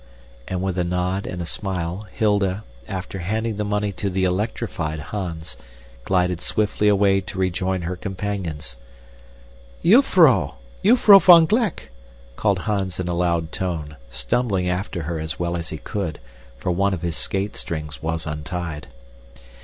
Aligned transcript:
And, 0.47 0.63
with 0.63 0.79
a 0.79 0.83
nod 0.83 1.27
and 1.27 1.43
a 1.43 1.45
smile, 1.45 2.07
Hilda, 2.11 2.63
after 2.87 3.19
handing 3.19 3.57
the 3.57 3.63
money 3.63 3.91
to 3.91 4.09
the 4.09 4.23
electrified 4.23 4.99
Hans, 4.99 5.55
glided 6.05 6.41
swiftly 6.41 6.87
away 6.87 7.21
to 7.21 7.37
rejoin 7.37 7.83
her 7.83 7.95
companions. 7.95 8.77
"Jufvrouw! 9.85 10.55
Jufvrouw 10.83 11.19
van 11.19 11.45
Gleck!" 11.45 11.91
called 12.35 12.57
Hans 12.65 12.99
in 12.99 13.07
a 13.09 13.13
loud 13.13 13.51
tone, 13.51 13.95
stumbling 14.09 14.67
after 14.67 15.03
her 15.03 15.19
as 15.19 15.37
well 15.37 15.55
as 15.55 15.69
he 15.69 15.77
could, 15.77 16.17
for 16.57 16.71
one 16.71 16.95
of 16.95 17.03
his 17.03 17.15
skate 17.15 17.55
strings 17.55 18.01
was 18.01 18.25
untied. 18.25 18.87